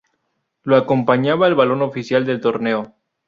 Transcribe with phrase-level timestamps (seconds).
[0.63, 2.95] Lo acompaña el balón oficial del torneo.